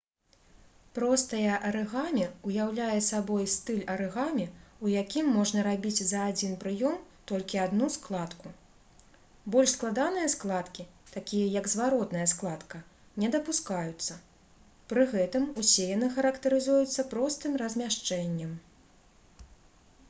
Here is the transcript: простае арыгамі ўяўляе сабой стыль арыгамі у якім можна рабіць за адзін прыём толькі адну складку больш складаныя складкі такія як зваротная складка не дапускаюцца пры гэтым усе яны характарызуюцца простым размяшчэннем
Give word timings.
простае 0.97 1.49
арыгамі 1.69 2.23
ўяўляе 2.51 3.01
сабой 3.07 3.43
стыль 3.55 3.81
арыгамі 3.95 4.45
у 4.85 4.93
якім 5.01 5.27
можна 5.35 5.65
рабіць 5.67 5.99
за 6.11 6.23
адзін 6.31 6.55
прыём 6.63 6.95
толькі 7.31 7.59
адну 7.65 7.89
складку 7.97 8.53
больш 9.55 9.75
складаныя 9.77 10.31
складкі 10.35 10.85
такія 11.17 11.51
як 11.59 11.69
зваротная 11.75 12.25
складка 12.33 12.81
не 13.25 13.29
дапускаюцца 13.37 14.17
пры 14.95 15.03
гэтым 15.13 15.45
усе 15.65 15.85
яны 15.93 16.09
характарызуюцца 16.17 17.05
простым 17.13 17.61
размяшчэннем 17.65 18.57